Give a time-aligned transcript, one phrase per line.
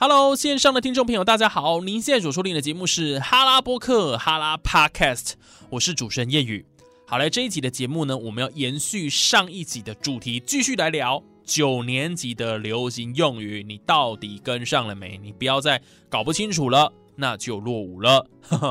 [0.00, 1.80] ！Hello，线上的听众朋友，大家好！
[1.80, 5.32] 您现在所收听的节目是哈拉播客哈拉 Podcast，
[5.70, 6.64] 我是主持人叶宇。
[7.04, 15.18] 好嘞，这一集的节目呢，我们要延续上一集的主题，继续来聊九年级的流行用语，你到底跟上了没？
[15.20, 18.24] 你不要再搞不清楚了，那就落伍了。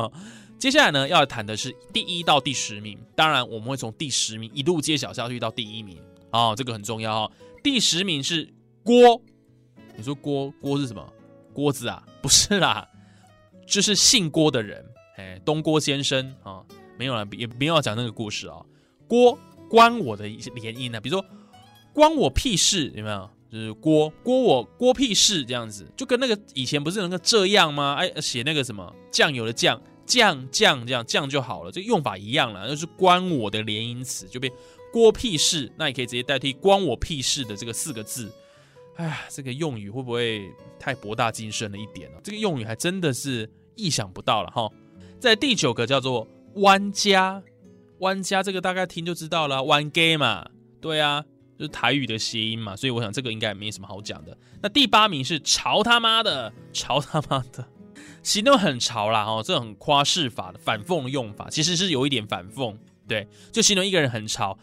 [0.58, 5.98] 接下来呢，要谈的是第一到第十名，当然我们会从第十名一路揭晓下去到第一名
[6.30, 7.30] 哦，这个很重要哦。
[7.62, 8.48] 第十名是
[8.82, 9.20] 锅，
[9.94, 11.06] 你说锅锅是什么？
[11.58, 12.88] 郭子啊，不是啦，
[13.66, 16.62] 就是姓郭的人，哎，东郭先生啊，
[16.96, 18.62] 没有了，也没有讲那个故事啊。
[19.08, 19.36] 郭
[19.68, 21.28] 关我的联姻呢，比如说
[21.92, 23.28] 关我屁事，有没有？
[23.50, 27.96] 就是郭郭我郭屁事这样子，就跟那个以前不是能够这样吗？
[27.98, 34.52] 哎，写那个什么酱油的酱酱酱这样酱就好了，这用法一样了，就是关我的联姻词就变
[34.92, 38.30] 郭屁事，那你可以直接代替关我屁事的这个四个字。
[38.98, 42.18] 哎呀，这个用语会不会太博大精深了一点呢？
[42.22, 44.68] 这个用语还真的是意想不到了哈。
[45.20, 47.40] 在第九个叫做“弯家”，
[48.00, 50.44] 弯家这个大概听就知道了，弯 gay 嘛，
[50.80, 51.24] 对啊，
[51.56, 54.36] 就是台语的谐音嘛，所以我想这个应该没什么好讲的。
[54.60, 57.64] 那第八名是“潮他妈的”，潮他妈的，
[58.24, 64.58] 形容很潮啦哈，这很夸饰法的反讽的用法，其实是有一点反讽，对，就形容一个人很潮。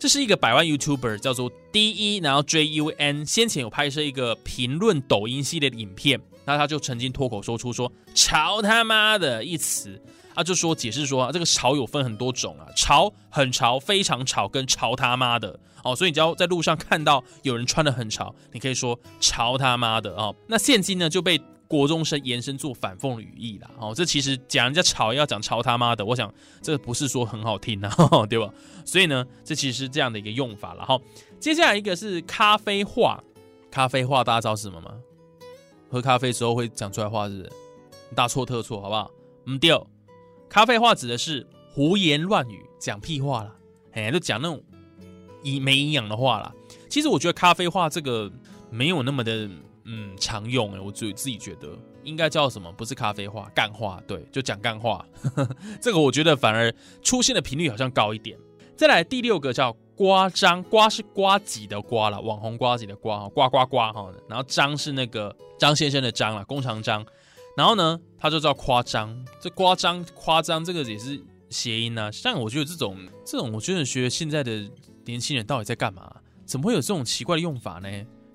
[0.00, 10.00] 这是一个百万 YouTuber，叫做 D E，然后 J U N，先前有拍摄一个评论抖音系列的影片，那他就曾经脱口说出说“潮他妈的”一词，
[10.34, 20.34] 他就说解释说这个潮有分很多种啊，潮很潮，非常潮，跟潮他妈的哦，所以你只要在路上看到有人穿的很潮，你可以说潮他妈的哦。
[20.48, 21.38] 那现今呢就被。
[21.70, 27.94] 国中生延伸做反讽语义啦，哦，这其实讲人家吵要讲吵他妈的，我想这不是说很好听啊，
[28.28, 28.52] 对吧？
[28.84, 30.98] 所以呢，这其实是这样的一个用法了哈。
[31.38, 33.22] 接下来一个是咖啡话，
[33.70, 34.96] 咖啡话大家知道是什么吗？
[35.88, 37.48] 喝咖啡时候会讲出来话是
[38.16, 39.08] 大错特错，好不好？
[39.46, 39.80] 嗯，第二，
[40.48, 43.54] 咖啡话指的是胡言乱语，讲屁话了，
[43.92, 44.60] 哎，就讲那种
[45.44, 46.52] 营没营养的话了。
[46.88, 48.28] 其实我觉得咖啡话这个
[48.70, 49.48] 没有那么的。
[49.84, 52.70] 嗯，常用哎，我自自己觉得应该叫什么？
[52.72, 55.04] 不是咖啡话，干话，对，就讲干话。
[55.80, 58.38] 这个我觉得反而出现的频率好像高一点。
[58.76, 64.12] 再来第六个叫瓜张，瓜是瓜几的瓜了，网红瓜几的瓜哈，呱呱呱哈。
[64.28, 67.04] 然后张是那个张先生的张了，工长张。
[67.56, 72.10] 然后呢，他就叫夸张，这夸张夸张这个也是谐音呢。
[72.12, 74.70] 像我觉得这种这种，我觉得学现在的
[75.04, 76.16] 年轻人到底在干嘛？
[76.46, 77.88] 怎么会有这种奇怪的用法呢？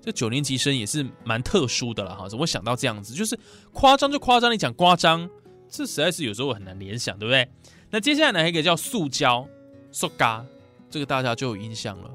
[0.06, 3.12] 这九年级生也是蛮特殊的了哈，怎么会想到这样子？
[3.12, 3.36] 就是
[3.72, 5.28] 夸张就夸张，你讲夸张，
[5.68, 7.48] 这实在是有时候很难联想，对不对？
[7.90, 9.44] 那接下来呢，一个叫塑胶，
[9.90, 10.46] 塑嘎，
[10.88, 12.08] 这个大家就有印象了，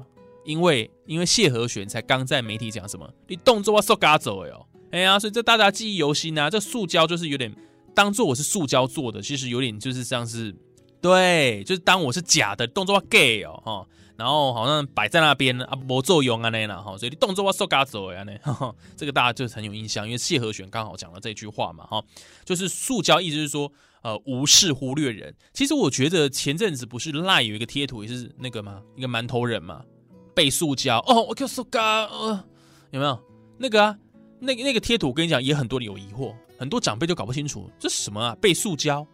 [0.46, 6.48] 因为因为谢和弦才刚在媒体讲什么，你动作要塑嘎走哎哦，哎呀，所以这大家记忆犹新啊。
[6.48, 7.54] 这塑胶就是有点
[7.94, 10.54] 当做我是塑胶做的，其实有点就是像是
[11.02, 13.86] 对，就是当我是假的动作要 gay 哦哈。
[14.22, 18.32] 然后好像摆在那边啊，不作用啊那啦哈，所以你动作要收嘎走呀呢，
[18.96, 22.00] 这个大家就很有印象，因为谢和弦刚好讲了这句话嘛哈，
[22.44, 23.72] 就是塑胶，意思是说
[24.02, 25.34] 呃无视忽略人。
[25.52, 28.80] 其实我觉得前阵子不是赖有一个贴图也是那个吗？
[28.94, 29.82] 一个馒头人嘛，
[30.36, 32.44] 被塑胶哦，我叫塑胶，呃，
[32.92, 33.18] 有没有
[33.58, 33.98] 那个啊？
[34.38, 38.36] 那个那个贴图我跟你讲也很多人有疑惑，很多长辈就搞不清楚这是什么啊？
[38.40, 39.04] 被塑胶，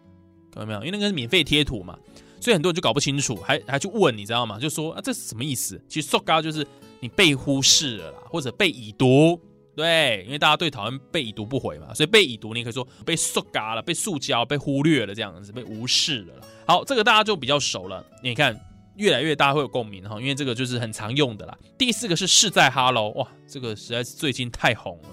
[0.52, 0.80] 看到没有？
[0.80, 1.98] 因为那个是免费贴图嘛。
[2.40, 4.58] 所以很多人就搞不清楚，还还去问，你知道吗？
[4.58, 5.80] 就说啊，这是什么意思？
[5.88, 6.66] 其实塑胶就是
[7.00, 9.40] 你被忽视了啦，或者被已读，
[9.76, 16.34] 对，因为大家最讨厌被已读不回嘛，所以被已读你可以说被塑胶了，被塑胶被忽略了这样子，被无视了。
[16.66, 18.04] 好，这个大家就比较熟了。
[18.22, 18.58] 你看，
[18.96, 21.56] 越来越大家会有共鸣哈，因为这个就是很常用的啦。
[21.76, 25.08] 第四个是是在哈喽，哇，这个实在是最近太红了。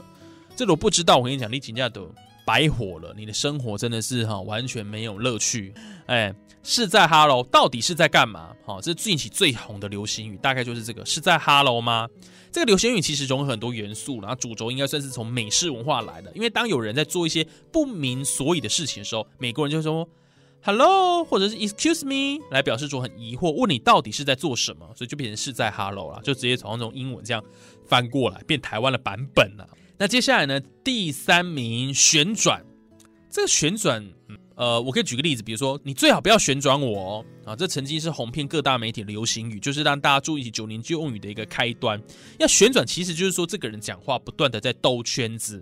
[0.55, 2.09] 这个我不知道，我跟你讲，你请假都
[2.45, 5.73] 白火了，你的生活真的是哈完全没有乐趣，
[6.05, 6.33] 哎。
[6.67, 8.49] 是在哈喽，到底是在干嘛？
[8.65, 12.09] 好，这是近期最红的流行语，大概就是这个是在哈喽吗？
[12.51, 16.31] 这个流行语其实融合很多元素，然后主轴应该算是从美式文化来的。
[16.33, 20.09] 因为当有人在做一些不明所以的事情的时候，美国人就会说
[20.63, 27.43] “hello” 或者是 “excuse me” 来表示说很疑惑，问你到底是在做什么，所以就变成是在哈喽了，就直接从那种英文这样
[27.85, 29.69] 翻过来变台湾的版本了。
[29.97, 32.63] 那接下来呢，第三名旋转，
[33.29, 34.05] 这个旋转。
[34.57, 42.01] 呃，我可以举个例子，比如说你最好不要旋转我哦啊，这曾经是红遍各大媒体的流行语，就是让大家注意起九年级用语的一个开端。
[42.39, 45.61] 要旋转，其实就是说这个人讲话不断的在兜圈子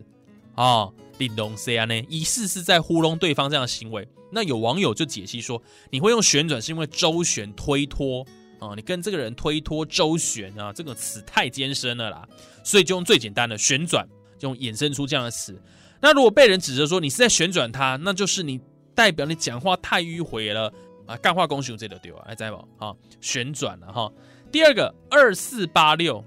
[0.53, 0.87] 啊，
[1.17, 4.07] 玲珑 C 啊呢，疑似是在糊弄对方这样的行为。
[4.31, 5.59] 那有网友就解析说，
[5.89, 8.23] 你会用旋转是因为周旋推脱
[8.59, 12.27] 啊，你跟这个人推脱周旋啊，这个词太艰深了啦，
[12.63, 14.07] 所以就用最简单的旋转，
[14.43, 15.59] 用衍生出这样的词。
[15.99, 18.61] 那如果被人指责说你是在旋转它，那就是你。
[18.95, 20.71] 代表你讲话太迂回了
[21.07, 21.17] 啊！
[21.17, 22.57] 干话公雄这都丢啊，还在不？
[22.77, 24.13] 哈，旋转了哈。
[24.51, 26.23] 第二个二四八六，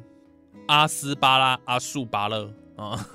[0.67, 3.09] 阿斯巴拉阿素巴勒啊，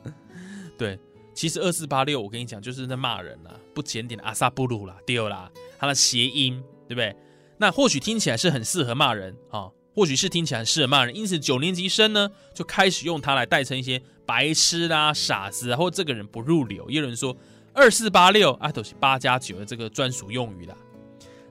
[0.78, 0.98] 对，
[1.34, 6.58] 其实二四八六我跟你讲就是在骂人啦，不检点的阿萨布鲁啦，丢啦，它的谐音
[6.88, 7.14] 对不对？
[7.58, 16.88] 那或许听起来是很适合骂人啊，或许是听起来很适合骂人，因此九年级生呢就开始用它来代称一些白痴啦、傻子，或这个人不入流。
[16.90, 17.34] 也有人说。
[17.74, 20.76] 二四八六啊，都是八加九的这个专属用语啦。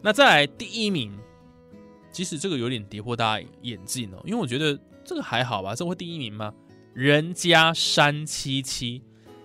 [0.01, 1.17] 那再来第一名，
[2.11, 6.53] 其实这个有点跌破大家眼镜哦，因为我觉得这个还好吧，这会第一名吗？
[6.93, 9.01] 人家三七七，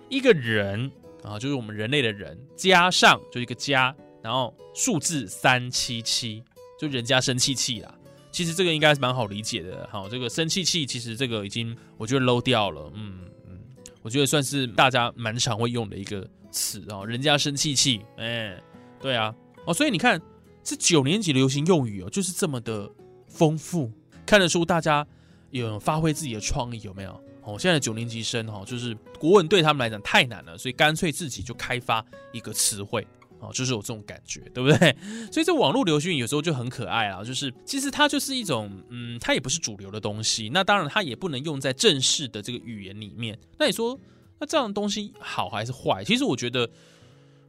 [0.09, 0.91] 一个人
[1.23, 6.43] 啊，就是我们人类的人，加上就一个加，然后数字三七七，
[6.77, 7.95] 就人家生气气啦。
[8.33, 13.59] 其实这个应该是蛮好理解的，好，这个生气气其实这个已经我觉得 low 掉了，嗯嗯，
[14.01, 16.27] 我觉得算是大家蛮常会用的一个。
[16.55, 18.55] 词哦，人家生气气，哎，
[19.01, 19.33] 对啊，
[19.65, 20.21] 哦，所以你看，
[20.63, 22.87] 这九年级流行用语哦，就是这么的
[23.27, 23.91] 丰富，
[24.23, 25.03] 看得出大家
[25.49, 27.19] 有发挥自己的创意，有没有？
[27.41, 33.07] 哦，现在的九年级生哈，就是国文对他们来讲太难了，所以干脆自己就开发一个词汇，
[33.43, 34.95] 哦，就是有这种感觉，对不对？
[35.31, 43.99] 所以这网络流行语有时候就很可爱啊，就是其实它就是一种，嗯，它也不是主流的东西，那当然它也不能用在正式的这个语言里面，那你说？
[44.39, 46.03] 那这样的东西好还是坏？
[46.03, 46.69] 其实我觉得，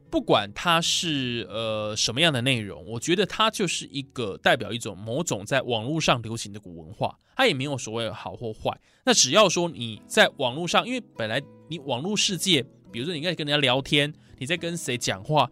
[0.09, 8.79] 不管它是呃什么样的内容，我觉得它就是一个代表一种某种在网络上流行的古文化，它也没有所谓好或坏。
[9.03, 12.63] 那只要说你在网络上，因为本来你网络世界，
[12.93, 15.51] 比如说你在跟人家聊天，你在跟谁讲话，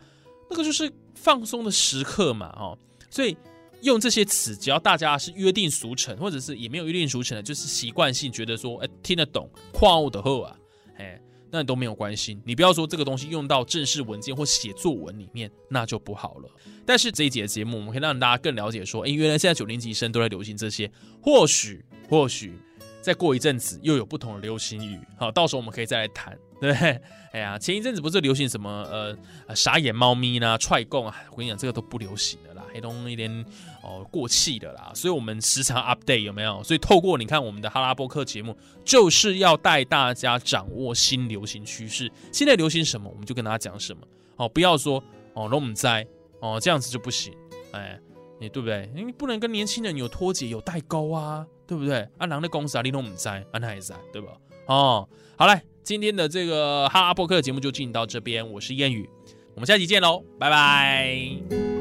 [0.53, 2.77] 那个就是放松的时刻嘛，哦，
[3.09, 3.35] 所以
[3.81, 10.55] 用这些词，只要大家是约定俗成，或者是也没有约定俗成的，就是习惯性觉得说，哎，听得懂，夸我的后啊，
[10.97, 11.19] 哎。
[11.55, 16.50] 那都没有关系，你不要说这个东西用到正式文件或写作文里面，那就不好了。
[16.83, 20.91] 但是这一节节目，我们可以让大家更了解说，哎，原来现在九年级生都在流行这些，
[21.21, 22.59] 或许或许
[23.03, 27.01] 再过一阵子又有不同的流行语，好，到时候我们可以再来谈，对 不对？
[27.33, 33.45] 哎呀，前一阵子不是流行什么呃傻眼猫咪呢，踹供啊，我跟你讲，这个都不流行的啦，黑东一点。
[33.85, 36.63] 哦，过气的啦，所以我们时常 update 有没有？
[36.63, 42.09] 所以透过你看我们的哈拉波克节目，就是要带大家掌握新流行趋势。
[42.31, 44.01] 现在流行什么，我们就跟大家讲什么。
[44.38, 45.03] 哦，不要说
[45.33, 46.07] 哦，那我们在
[46.39, 47.33] 哦这样子就不行。
[47.71, 48.00] 哎，
[48.39, 48.89] 你对不对？
[48.95, 52.08] 你不能跟年轻人有脱节、有代沟啊，对不对？
[52.18, 54.34] 啊，狼的公司啊，你都唔在，安还在，对吧？
[54.68, 59.10] 哦，好嘞，今天的这个哈拉波克节目就进行到这边，我是谚语，
[59.56, 61.73] 我们下期见喽，拜拜。